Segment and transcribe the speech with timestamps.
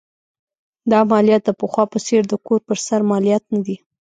[0.91, 3.75] دا مالیات د پخوا په څېر د کور پر سر مالیات نه دي.